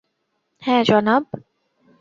হ্যাঁ, 0.61 0.83
জনাব। 0.83 1.23